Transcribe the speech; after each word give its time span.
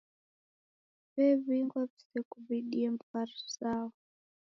W'ew'ighwa 1.13 1.81
w'isekuw'idie 1.89 2.87
mbuw'a 2.93 3.21
zao. 3.57 3.87